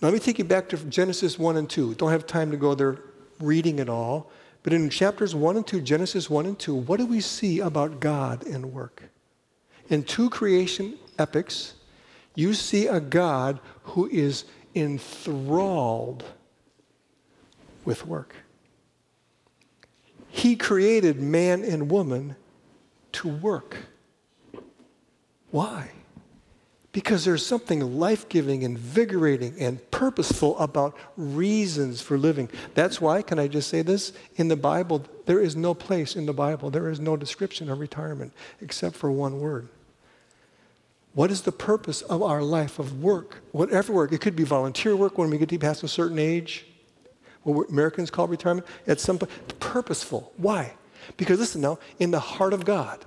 [0.00, 1.94] let me take you back to Genesis 1 and 2.
[1.94, 2.98] Don't have time to go there
[3.38, 4.32] reading it all.
[4.62, 8.00] But in chapters 1 and 2, Genesis 1 and 2, what do we see about
[8.00, 9.02] God and work?
[9.88, 11.74] In two creation epics,
[12.34, 14.44] you see a God who is
[14.74, 16.24] enthralled
[17.84, 18.34] with work.
[20.28, 22.36] He created man and woman
[23.12, 23.76] to work.
[25.50, 25.90] Why?
[26.92, 32.50] Because there's something life giving, invigorating, and purposeful about reasons for living.
[32.74, 34.12] That's why, can I just say this?
[34.36, 37.80] In the Bible, there is no place in the Bible, there is no description of
[37.80, 39.68] retirement except for one word.
[41.14, 43.42] What is the purpose of our life of work?
[43.52, 44.12] Whatever work.
[44.12, 46.66] It could be volunteer work when we get to past a certain age,
[47.42, 48.66] what Americans call retirement.
[48.86, 50.32] At some point, purposeful.
[50.36, 50.72] Why?
[51.16, 53.04] Because listen now, in the heart of God,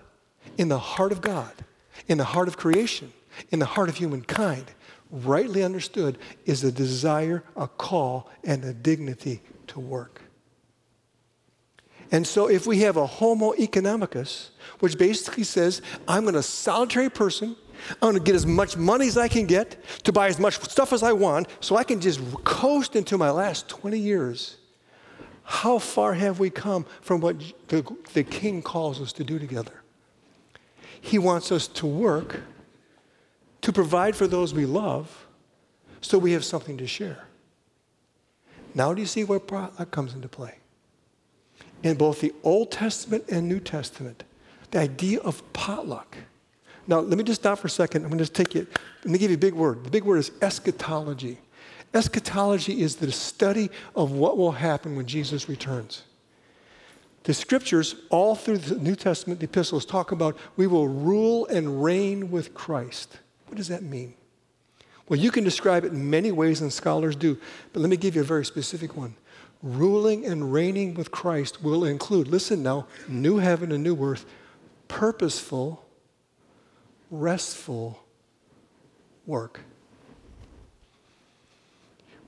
[0.57, 1.51] in the heart of God,
[2.07, 3.11] in the heart of creation,
[3.49, 4.65] in the heart of humankind,
[5.11, 10.21] rightly understood, is a desire, a call, and a dignity to work.
[12.11, 17.55] And so, if we have a homo economicus, which basically says, I'm a solitary person,
[18.01, 20.59] I'm going to get as much money as I can get to buy as much
[20.69, 24.57] stuff as I want so I can just coast into my last 20 years.
[25.43, 29.83] How far have we come from what the, the king calls us to do together?
[30.99, 32.41] He wants us to work
[33.65, 35.25] to provide for those we love,
[35.99, 37.25] so we have something to share.
[38.75, 40.59] Now, do you see where that comes into play?
[41.81, 44.23] In both the Old Testament and New Testament,
[44.69, 46.15] the idea of potluck.
[46.85, 48.03] Now, let me just stop for a second.
[48.03, 48.67] I'm going to just take it.
[49.03, 49.83] Let me give you a big word.
[49.83, 51.39] The big word is eschatology.
[51.91, 56.03] Eschatology is the study of what will happen when Jesus returns.
[57.23, 61.83] The scriptures, all through the New Testament, the epistles, talk about we will rule and
[61.83, 63.17] reign with Christ.
[63.47, 64.13] What does that mean?
[65.07, 67.37] Well, you can describe it in many ways, and scholars do,
[67.73, 69.15] but let me give you a very specific one.
[69.61, 74.25] Ruling and reigning with Christ will include, listen now, new heaven and new earth,
[74.87, 75.85] purposeful,
[77.11, 78.03] restful
[79.25, 79.61] work.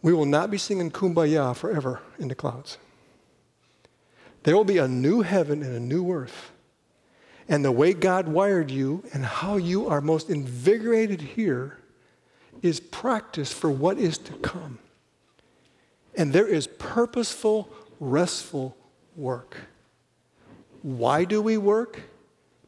[0.01, 2.77] We will not be singing kumbaya forever in the clouds.
[4.43, 6.51] There will be a new heaven and a new earth.
[7.49, 11.77] And the way God wired you and how you are most invigorated here
[12.61, 14.79] is practice for what is to come.
[16.15, 18.75] And there is purposeful, restful
[19.15, 19.57] work.
[20.81, 22.01] Why do we work?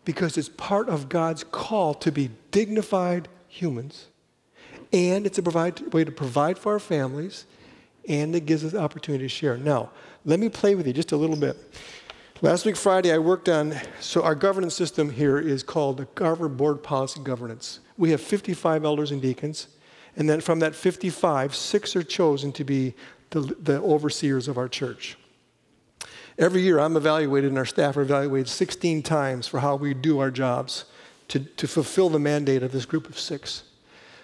[0.05, 4.07] Because it's part of God's call to be dignified humans
[4.91, 7.45] and it's a provide, way to provide for our families,
[8.07, 9.57] and it gives us the opportunity to share.
[9.57, 9.91] Now,
[10.25, 11.57] let me play with you just a little bit.
[12.41, 16.47] Last week, Friday, I worked on, so our governance system here is called the Carver
[16.47, 17.82] Board Policy Governance.
[17.97, 19.67] We have 55 elders and deacons,
[20.15, 22.93] and then from that 55, six are chosen to be
[23.32, 25.17] the, the overseers of our church.
[26.38, 30.19] Every year, I'm evaluated, and our staff are evaluated 16 times for how we do
[30.19, 30.86] our jobs
[31.28, 33.63] to, to fulfill the mandate of this group of six.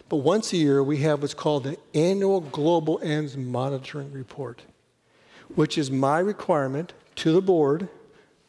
[0.07, 4.61] But once a year, we have what's called the Annual Global Ends Monitoring Report,
[5.53, 7.89] which is my requirement to the board,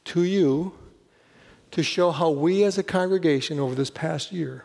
[0.07, 0.73] to you,
[1.73, 4.65] to show how we as a congregation over this past year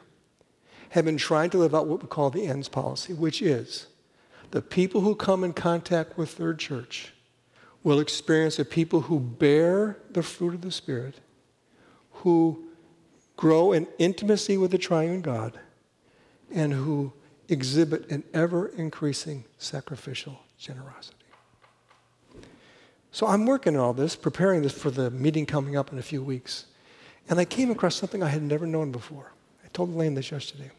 [0.90, 3.88] have been trying to live out what we call the ends policy, which is
[4.52, 7.14] the people who come in contact with Third Church
[7.84, 11.16] will experience a people who bear the fruit of the Spirit,
[12.12, 12.66] who
[13.38, 15.60] grow in intimacy with the triune God
[16.54, 17.14] and who
[17.48, 21.21] exhibit an ever increasing sacrificial generosity.
[23.12, 26.02] So I'm working on all this, preparing this for the meeting coming up in a
[26.02, 26.66] few weeks.
[27.30, 29.32] And I came across something I had never known before.
[29.64, 30.72] I told Elaine this yesterday.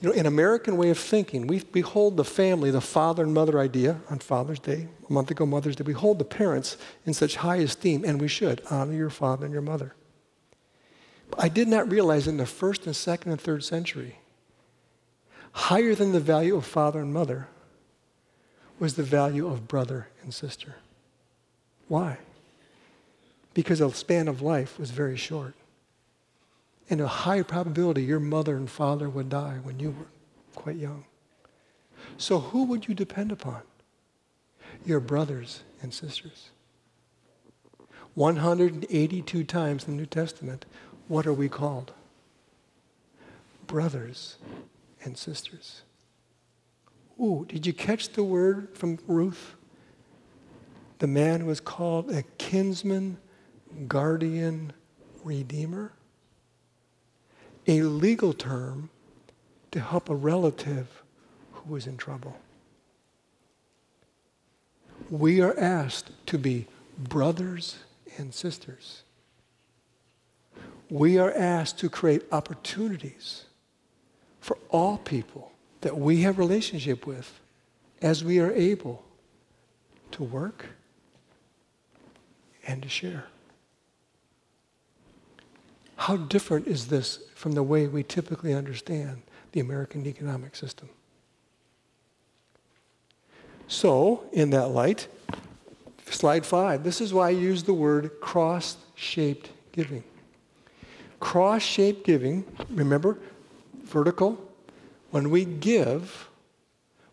[0.00, 3.32] You know, in American way of thinking, we, we hold the family, the father and
[3.32, 5.84] mother idea on Father's Day, a month ago, Mother's Day.
[5.86, 9.52] We hold the parents in such high esteem, and we should honor your father and
[9.52, 9.94] your mother.
[11.30, 14.18] But I did not realize in the first and second and third century
[15.52, 17.46] higher than the value of father and mother
[18.78, 20.76] was the value of brother and sister.
[21.92, 22.16] Why?
[23.52, 25.52] Because the span of life was very short.
[26.88, 30.06] And a high probability your mother and father would die when you were
[30.54, 31.04] quite young.
[32.16, 33.60] So who would you depend upon?
[34.86, 36.48] Your brothers and sisters.
[38.14, 40.64] 182 times in the New Testament,
[41.08, 41.92] what are we called?
[43.66, 44.36] Brothers
[45.04, 45.82] and sisters.
[47.20, 49.56] Ooh, did you catch the word from Ruth?
[51.02, 53.18] The man was called a kinsman,
[53.88, 54.72] guardian,
[55.24, 55.90] redeemer.
[57.66, 58.88] A legal term
[59.72, 61.02] to help a relative
[61.54, 62.36] who was in trouble.
[65.10, 67.78] We are asked to be brothers
[68.16, 69.02] and sisters.
[70.88, 73.46] We are asked to create opportunities
[74.38, 77.40] for all people that we have relationship with
[78.00, 79.04] as we are able
[80.12, 80.66] to work
[82.66, 83.26] and to share.
[85.96, 89.22] How different is this from the way we typically understand
[89.52, 90.88] the American economic system?
[93.68, 95.06] So, in that light,
[96.10, 100.04] slide five, this is why I use the word cross shaped giving.
[101.20, 103.18] Cross shaped giving, remember,
[103.84, 104.38] vertical.
[105.10, 106.28] When we give,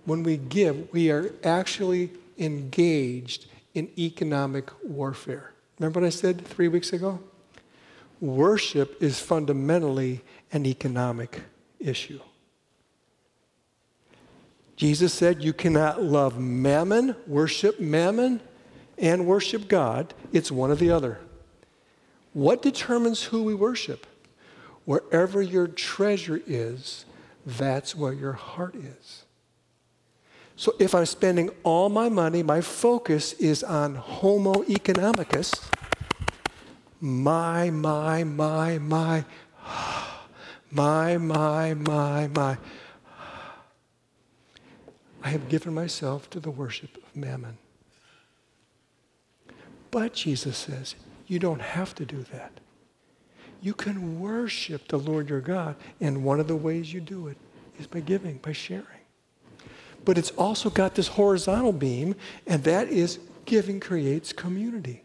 [0.06, 5.54] when we give, we are actually engaged in economic warfare.
[5.80, 7.20] Remember what I said three weeks ago?
[8.20, 11.42] Worship is fundamentally an economic
[11.80, 12.20] issue.
[14.76, 18.42] Jesus said you cannot love mammon, worship mammon,
[18.98, 20.14] and worship God.
[20.32, 21.20] It's one or the other.
[22.34, 24.06] What determines who we worship?
[24.86, 27.06] Wherever your treasure is,
[27.46, 29.24] that's where your heart is.
[30.60, 35.58] So if I'm spending all my money, my focus is on Homo economicus,
[37.00, 39.24] my, my, my, my,
[40.70, 42.58] my, my, my, my.
[45.24, 47.58] I have given myself to the worship of mammon.
[49.92, 50.96] But Jesus says,
[51.26, 52.52] you don't have to do that.
[53.62, 57.38] You can worship the Lord your God, and one of the ways you do it
[57.80, 58.99] is by giving, by sharing.
[60.10, 62.16] But it's also got this horizontal beam,
[62.48, 65.04] and that is giving creates community.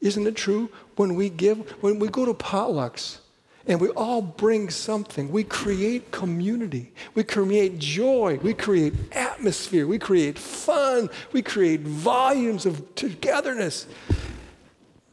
[0.00, 0.70] Isn't it true?
[0.96, 3.18] When we give, when we go to potlucks,
[3.66, 5.30] and we all bring something.
[5.30, 6.94] We create community.
[7.14, 8.38] We create joy.
[8.42, 9.86] We create atmosphere.
[9.86, 11.10] We create fun.
[11.32, 13.86] We create volumes of togetherness.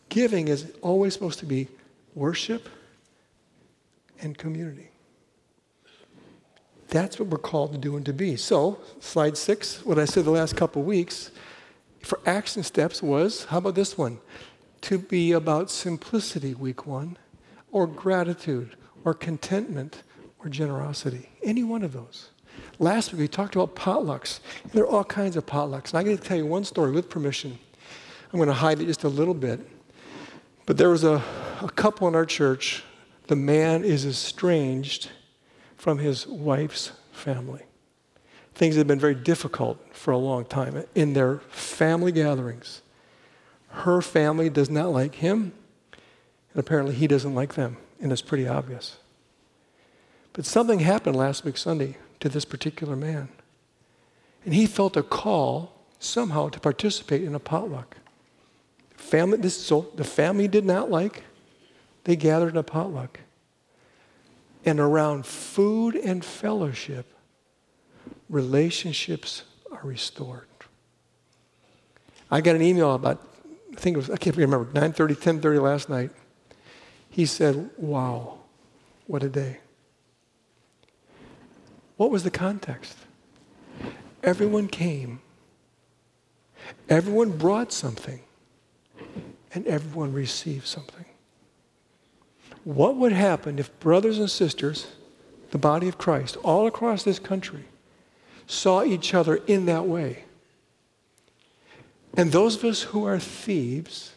[0.08, 1.68] Giving is always supposed to be
[2.16, 2.70] worship
[4.22, 4.90] and community.
[6.90, 8.36] That's what we're called to do and to be.
[8.36, 11.32] So, slide six, what I said the last couple weeks
[12.02, 14.20] for action steps was how about this one?
[14.82, 17.18] To be about simplicity, week one
[17.72, 20.02] or gratitude or contentment
[20.40, 21.30] or generosity.
[21.44, 22.30] Any one of those.
[22.80, 24.40] Last week we talked about potlucks.
[24.74, 25.90] There are all kinds of potlucks.
[25.90, 27.60] And I'm going to tell you one story with permission.
[28.34, 29.60] I'm going to hide it just a little bit.
[30.66, 31.22] But there was a,
[31.62, 32.84] a couple in our church.
[33.28, 35.12] The man is estranged
[35.80, 37.64] from his wife's family.
[38.54, 42.82] Things have been very difficult for a long time in their family gatherings.
[43.70, 45.54] Her family does not like him.
[46.54, 48.98] And apparently he doesn't like them, and it's pretty obvious.
[50.34, 53.30] But something happened last week, Sunday, to this particular man.
[54.44, 57.96] And he felt a call somehow to participate in a potluck.
[58.98, 61.24] Family, this, so the family did not like,
[62.04, 63.22] they gathered in a potluck.
[64.66, 67.14] And around food and fellowship,
[68.30, 70.48] relationships are restored.
[72.30, 73.26] I got an email about,
[73.72, 76.12] I think it was, I can't remember, 9.30, 10.30 last night
[77.10, 78.40] he said, Wow,
[79.08, 79.58] what a day.
[81.98, 82.98] What was the context?
[84.24, 85.22] Everyone came,
[86.88, 88.22] everyone brought something,
[89.54, 91.06] and everyone received something.
[92.64, 94.88] What would happen if brothers and sisters,
[95.52, 97.66] the body of Christ, all across this country,
[98.48, 100.26] saw each other in that way?
[102.16, 104.14] And those of us who are thieves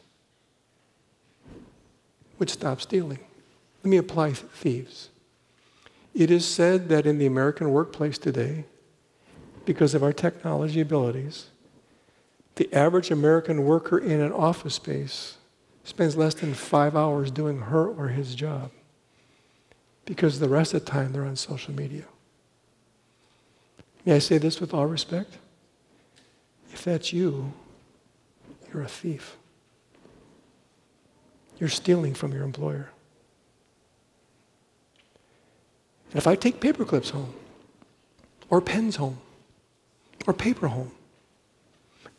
[2.39, 3.21] would stop stealing.
[3.83, 5.11] Let me apply thieves.
[6.15, 8.65] It is said that in the American workplace today,
[9.65, 11.47] because of our technology abilities,
[12.57, 15.37] the average American worker in an office space
[15.85, 18.71] spends less than five hours doing her or his job
[20.05, 22.05] because the rest of the time they're on social media.
[24.05, 25.39] May I say this with all respect?
[26.73, 27.53] If that's you,
[28.73, 29.37] you're a thief.
[31.59, 32.91] You're stealing from your employer.
[36.11, 37.35] And if I take paper clips home,
[38.51, 39.19] or pens home,
[40.27, 40.91] or paper home,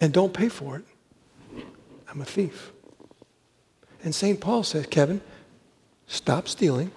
[0.02, 0.86] and don't pay for it,
[2.10, 2.73] I'm a thief.
[4.04, 4.40] And St.
[4.40, 5.22] Paul says, Kevin,
[6.08, 6.92] stop stealing,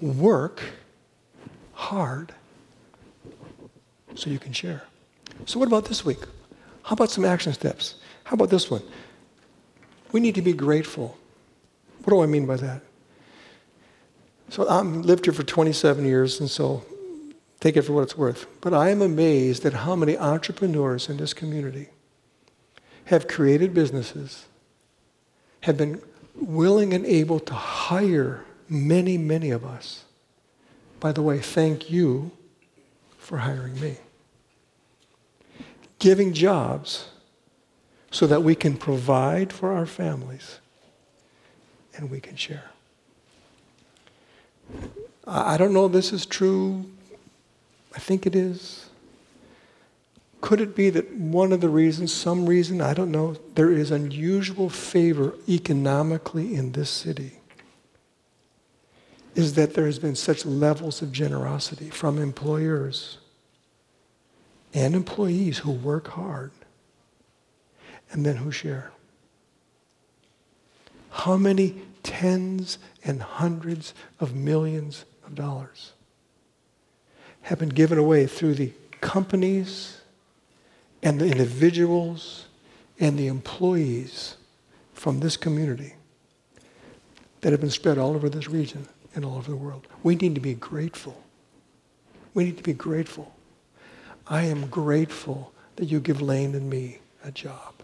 [0.00, 0.62] work
[1.72, 2.34] hard
[4.14, 4.82] so you can share.
[5.46, 6.18] So, what about this week?
[6.82, 7.96] How about some action steps?
[8.24, 8.82] How about this one?
[10.12, 11.16] We need to be grateful.
[12.04, 12.82] What do I mean by that?
[14.52, 16.84] So I've lived here for 27 years, and so
[17.60, 18.46] take it for what it's worth.
[18.60, 21.88] But I am amazed at how many entrepreneurs in this community
[23.06, 24.44] have created businesses,
[25.62, 26.00] have been
[26.34, 30.04] willing and able to hire many, many of us.
[31.00, 32.30] By the way, thank you
[33.18, 33.96] for hiring me.
[35.98, 37.08] Giving jobs
[38.10, 40.58] so that we can provide for our families
[41.96, 42.70] and we can share.
[45.26, 46.84] I don't know if this is true.
[47.94, 48.81] I think it is.
[50.42, 53.92] Could it be that one of the reasons, some reason, I don't know, there is
[53.92, 57.38] unusual favor economically in this city?
[59.36, 63.18] Is that there has been such levels of generosity from employers
[64.74, 66.50] and employees who work hard
[68.10, 68.90] and then who share?
[71.10, 75.92] How many tens and hundreds of millions of dollars
[77.42, 80.01] have been given away through the companies
[81.02, 82.46] and the individuals
[83.00, 84.36] and the employees
[84.94, 85.94] from this community
[87.40, 89.86] that have been spread all over this region and all over the world.
[90.02, 91.22] We need to be grateful.
[92.34, 93.34] We need to be grateful.
[94.28, 97.74] I am grateful that you give Elaine and me a job.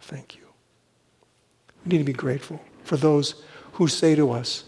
[0.00, 0.42] Thank you.
[1.84, 4.64] We need to be grateful for those who say to us,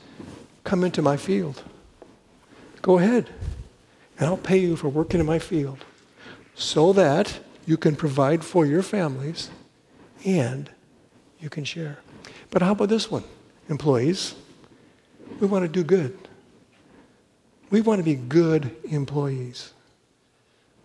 [0.65, 1.63] Come into my field.
[2.83, 3.29] Go ahead.
[4.19, 5.85] and I'll pay you for working in my field
[6.55, 7.39] so that
[7.69, 9.51] you can provide for your families
[10.25, 10.71] and
[11.39, 11.99] you can share.
[12.49, 13.25] But how about this one,
[13.69, 14.35] employees?
[15.39, 16.17] We want to do good.
[17.69, 19.75] We want to be good employees.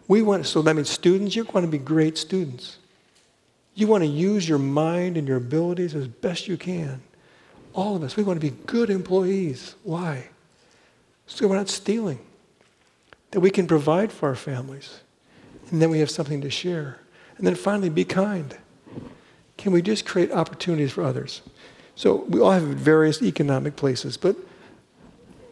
[0.09, 2.79] We want, so that means students, you want to be great students.
[3.75, 7.01] You want to use your mind and your abilities as best you can.
[7.71, 9.75] All of us, we want to be good employees.
[9.83, 10.27] Why?
[11.27, 12.19] So we're not stealing.
[13.31, 14.99] That we can provide for our families.
[15.73, 16.99] And then we have something to share.
[17.37, 18.55] And then finally, be kind.
[19.57, 21.41] Can we just create opportunities for others?
[21.95, 24.35] So we all have various economic places, but,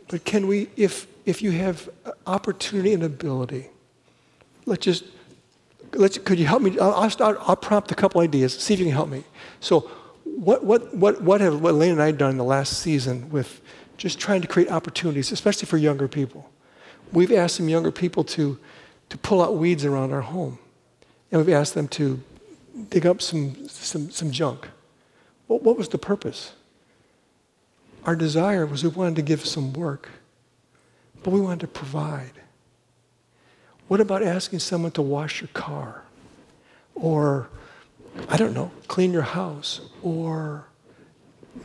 [0.10, 1.90] but can we, if, if you have
[2.28, 3.72] opportunity and ability,
[4.68, 5.06] let's just,
[5.94, 6.78] let's, could you help me?
[6.78, 9.24] I'll, I'll, start, I'll prompt a couple ideas, see if you can help me.
[9.60, 9.90] So
[10.24, 13.60] what, what, what, what have what Elaine and I done in the last season with
[13.98, 16.48] just trying to create opportunities, especially for younger people?
[17.12, 18.60] We've asked some younger people to,
[19.12, 20.58] to pull out weeds around our home.
[21.32, 22.24] And we've asked them to
[22.90, 24.70] dig up some, some, some junk.
[25.48, 26.54] What, what was the purpose?
[28.06, 30.08] Our desire was we wanted to give some work,
[31.24, 32.32] but we wanted to provide.
[33.90, 36.04] What about asking someone to wash your car?
[36.96, 37.50] Or,
[38.30, 39.82] I don't know, clean your house?
[40.02, 40.68] Or,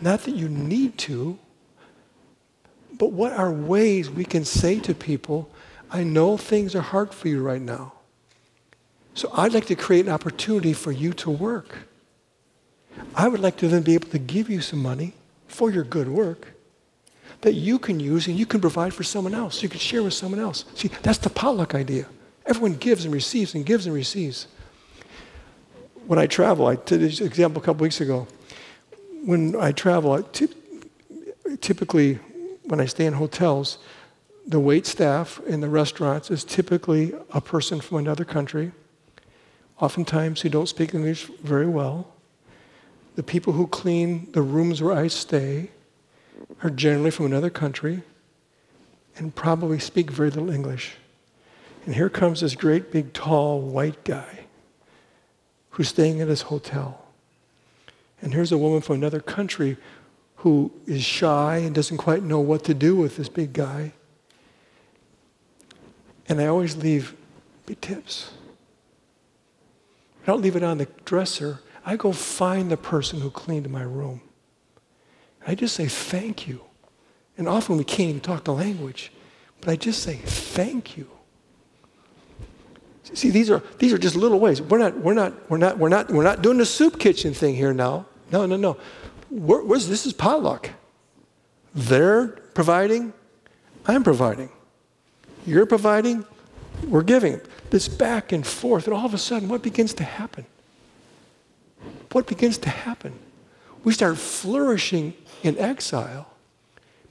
[0.00, 1.38] not that you need to,
[2.98, 5.48] but what are ways we can say to people,
[5.90, 7.92] I know things are hard for you right now.
[9.14, 11.78] So I'd like to create an opportunity for you to work.
[13.14, 15.14] I would like to then be able to give you some money
[15.46, 16.48] for your good work
[17.42, 19.62] that you can use and you can provide for someone else.
[19.62, 20.64] You can share with someone else.
[20.74, 22.06] See, that's the potluck idea.
[22.44, 24.48] Everyone gives and receives and gives and receives.
[26.06, 28.26] When I travel, I did this example a couple weeks ago.
[29.24, 30.22] When I travel, I
[31.60, 32.18] typically
[32.64, 33.78] when I stay in hotels,
[34.46, 38.72] the wait staff in the restaurants is typically a person from another country,
[39.80, 42.12] oftentimes who don't speak English very well.
[43.16, 45.70] The people who clean the rooms where I stay
[46.62, 48.02] are generally from another country
[49.16, 50.94] and probably speak very little English.
[51.84, 54.46] And here comes this great big tall white guy
[55.70, 57.06] who's staying at his hotel.
[58.22, 59.76] And here's a woman from another country
[60.36, 63.92] who is shy and doesn't quite know what to do with this big guy.
[66.28, 67.14] And I always leave
[67.80, 68.30] tips.
[70.22, 71.60] I don't leave it on the dresser.
[71.84, 74.20] I go find the person who cleaned my room.
[75.46, 76.62] I just say thank you.
[77.38, 79.12] And often we can't even talk the language,
[79.60, 81.08] but I just say thank you.
[83.14, 84.60] See, these are, these are just little ways.
[84.60, 87.54] We're not, we're, not, we're, not, we're, not, we're not doing the soup kitchen thing
[87.54, 88.06] here now.
[88.32, 88.76] No, no, no.
[89.30, 90.70] We're, this is potluck.
[91.72, 93.12] They're providing,
[93.86, 94.50] I'm providing.
[95.46, 96.24] You're providing,
[96.88, 97.40] we're giving.
[97.70, 100.46] This back and forth, and all of a sudden, what begins to happen?
[102.12, 103.18] What begins to happen?
[103.84, 106.28] We start flourishing in exile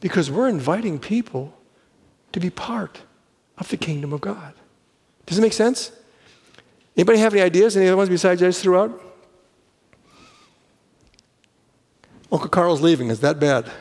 [0.01, 1.57] because we're inviting people
[2.33, 3.01] to be part
[3.57, 4.53] of the kingdom of God.
[5.25, 5.91] Does it make sense?
[6.97, 7.75] Anybody have any ideas?
[7.75, 9.01] Any other ones besides I just threw out?
[12.31, 13.09] Uncle Carl's leaving.
[13.09, 13.71] Is that bad?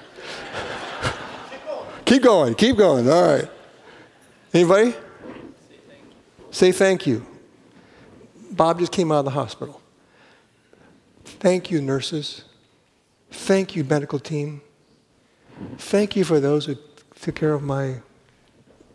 [1.50, 1.86] keep going.
[2.04, 2.54] Keep going.
[2.54, 3.10] Keep going.
[3.10, 3.50] All right.
[4.54, 4.94] Anybody?
[6.52, 7.26] Say thank you.
[8.52, 9.82] Bob just came out of the hospital.
[11.24, 12.44] Thank you, nurses.
[13.32, 14.62] Thank you, medical team.
[15.78, 16.76] Thank you for those who
[17.20, 17.96] took care of my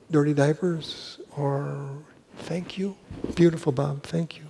[0.10, 1.20] dirty diapers.
[1.36, 1.89] Or
[2.38, 2.95] thank you.
[3.36, 4.03] Beautiful, Bob.
[4.03, 4.45] Thank you.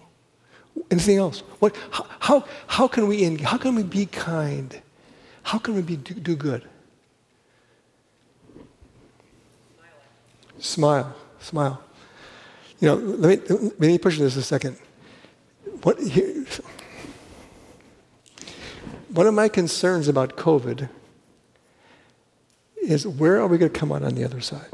[0.91, 1.39] Anything else?
[1.57, 4.80] What, how, how, how, can, we, how can we be kind?
[5.41, 6.70] How can we be, do, do good?
[10.60, 11.16] Smile.
[11.39, 11.82] Smile.
[12.80, 14.78] You know, let me, let me push this a second.
[15.84, 16.45] What, here,
[19.10, 20.89] one of my concerns about COVID
[22.82, 24.70] is where are we going to come out on the other side?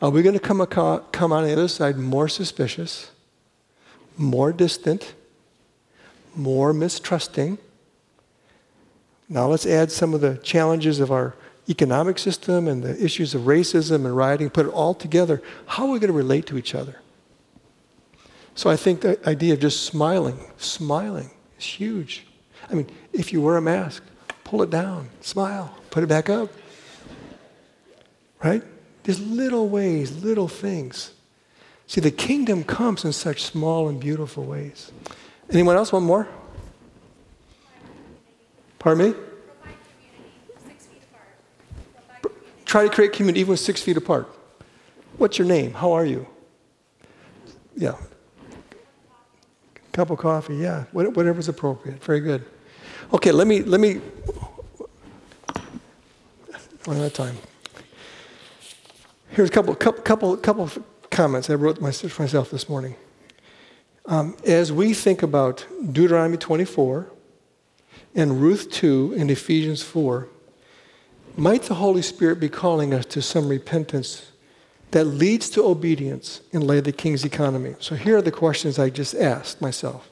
[0.00, 3.10] Are we going to come, come on the other side more suspicious,
[4.16, 5.14] more distant,
[6.34, 7.58] more mistrusting?
[9.28, 11.34] Now let's add some of the challenges of our
[11.68, 15.42] economic system and the issues of racism and rioting, put it all together.
[15.66, 16.96] How are we going to relate to each other?
[18.54, 22.26] So I think the idea of just smiling, smiling is huge.
[22.70, 24.02] I mean, if you wear a mask,
[24.44, 26.50] pull it down, smile, put it back up.
[28.42, 28.62] Right?
[29.04, 31.12] There's little ways, little things.
[31.86, 34.92] See, the kingdom comes in such small and beautiful ways.
[35.50, 36.28] Anyone else want more?
[38.78, 39.18] Pardon me?
[42.72, 44.34] Try to create community even with six feet apart.
[45.18, 45.74] What's your name?
[45.74, 46.26] How are you?
[47.76, 47.96] Yeah.
[49.92, 50.84] Cup of coffee, yeah.
[50.92, 52.02] Whatever's appropriate.
[52.02, 52.46] Very good.
[53.12, 54.00] Okay, let me, let me,
[56.86, 57.36] one at a time.
[59.32, 60.70] Here's a couple, couple, couple, couple
[61.10, 62.96] comments I wrote myself this morning.
[64.06, 67.12] Um, as we think about Deuteronomy 24
[68.14, 70.26] and Ruth 2 and Ephesians 4,
[71.36, 74.30] might the Holy Spirit be calling us to some repentance
[74.90, 77.74] that leads to obedience in lay the king's economy?
[77.80, 80.10] So here are the questions I just asked myself.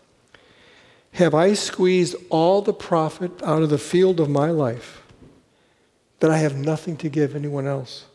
[1.13, 5.03] Have I squeezed all the profit out of the field of my life
[6.21, 8.07] that I have nothing to give anyone else?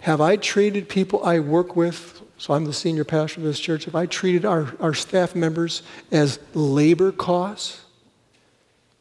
[0.00, 3.86] Have I treated people I work with, so I'm the senior pastor of this church,
[3.86, 5.82] have I treated our, our staff members
[6.12, 7.80] as labor costs?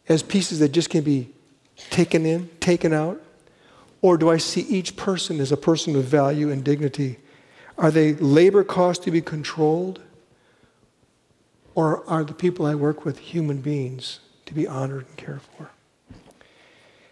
[0.10, 1.30] As pieces that just can be
[1.90, 3.22] taken in, taken out?
[4.02, 7.20] Or do I see each person as a person of value and dignity?
[7.78, 10.02] Are they labor costs to be controlled?
[11.76, 15.70] Or are the people I work with human beings to be honored and cared for?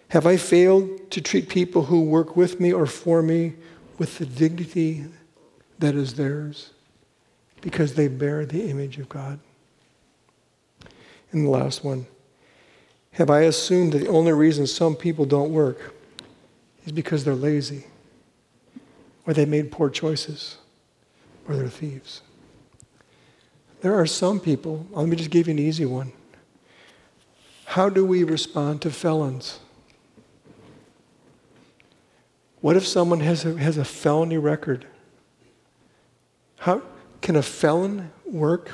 [0.10, 3.54] Have I failed to treat people who work with me or for me
[3.98, 5.06] with the dignity
[5.80, 6.72] that is theirs
[7.62, 9.40] because they bear the image of God?
[11.32, 12.08] And the last one
[13.14, 15.94] have I assumed that the only reason some people don't work
[16.86, 17.86] is because they're lazy,
[19.26, 20.58] or they made poor choices,
[21.48, 22.22] or they're thieves?
[23.82, 26.14] There are some people, let me just give you an easy one.
[27.66, 29.60] How do we respond to felons?
[32.62, 34.86] What if someone has a, has a felony record?
[36.58, 36.84] How
[37.22, 38.72] can a felon work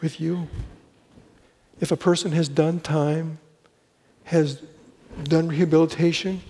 [0.00, 0.48] with you?
[1.80, 3.38] If a person has done time,
[4.26, 4.60] has
[5.24, 6.40] done rehabilitation,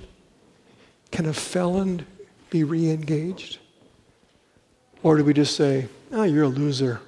[1.10, 2.06] can a felon
[2.50, 3.58] be re engaged?
[5.02, 7.00] Or do we just say, oh, you're a loser?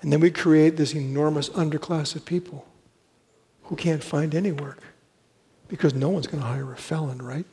[0.00, 2.66] And then we create this enormous underclass of people
[3.64, 4.82] who can't find any work
[5.68, 7.46] because no one's going to hire a felon, right?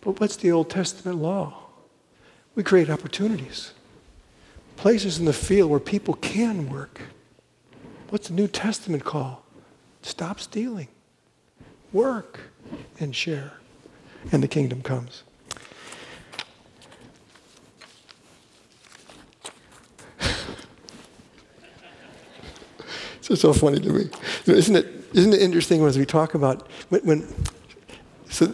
[0.00, 1.54] But what's the Old Testament law?
[2.54, 3.72] We create opportunities,
[4.76, 7.00] places in the field where people can work.
[8.08, 9.44] What's the New Testament call?
[10.02, 10.88] Stop stealing,
[11.92, 12.40] work,
[13.00, 13.52] and share,
[14.32, 15.22] and the kingdom comes.
[23.30, 24.08] It's so funny to me.
[24.46, 27.34] Isn't, it, isn't it interesting as we talk about when, when
[28.30, 28.50] so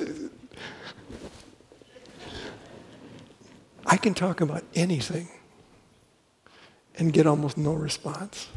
[3.87, 5.29] I can talk about anything
[6.99, 8.49] and get almost no response.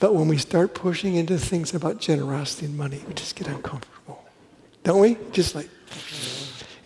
[0.00, 4.24] But when we start pushing into things about generosity and money, we just get uncomfortable.
[4.82, 5.18] Don't we?
[5.30, 5.68] Just like.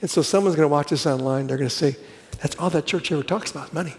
[0.03, 1.47] And so someone's going to watch this online.
[1.47, 1.97] They're going to say,
[2.43, 3.95] that's all that church ever talks about, money.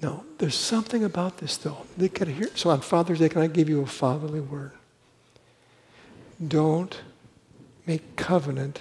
[0.00, 1.78] No, there's something about this, though.
[1.96, 2.50] They to hear.
[2.54, 4.70] So on Father's Day, can I give you a fatherly word?
[6.46, 7.02] Don't
[7.84, 8.80] make covenant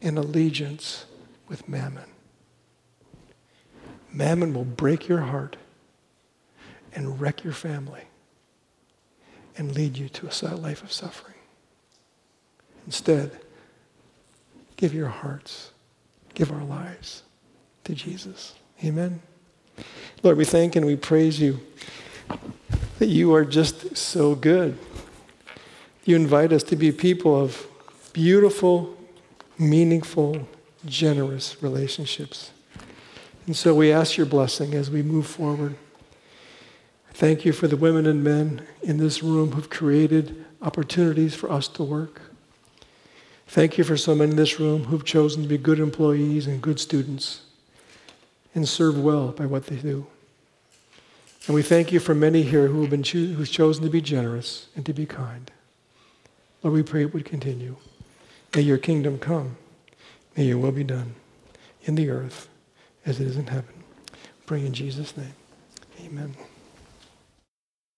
[0.00, 1.06] and allegiance
[1.48, 2.04] with mammon.
[4.12, 5.56] Mammon will break your heart
[6.94, 8.04] and wreck your family
[9.56, 11.34] and lead you to a life of suffering.
[12.86, 13.38] Instead,
[14.76, 15.72] give your hearts,
[16.34, 17.22] give our lives
[17.84, 18.54] to Jesus.
[18.84, 19.20] Amen.
[20.22, 21.60] Lord, we thank and we praise you
[22.98, 24.78] that you are just so good.
[26.04, 27.66] You invite us to be people of
[28.12, 28.96] beautiful,
[29.58, 30.48] meaningful,
[30.86, 32.50] generous relationships.
[33.46, 35.76] And so we ask your blessing as we move forward.
[37.12, 41.68] Thank you for the women and men in this room who've created opportunities for us
[41.68, 42.22] to work.
[43.46, 46.62] Thank you for so many in this room who've chosen to be good employees and
[46.62, 47.42] good students
[48.54, 50.06] and serve well by what they do.
[51.46, 54.00] And we thank you for many here who have been cho- who've chosen to be
[54.00, 55.50] generous and to be kind.
[56.62, 57.76] Lord, we pray it would continue.
[58.54, 59.56] May your kingdom come.
[60.36, 61.14] May your will be done
[61.82, 62.48] in the earth
[63.06, 63.84] as it is in heaven.
[64.46, 65.34] Pray in Jesus' name.
[66.04, 66.34] Amen.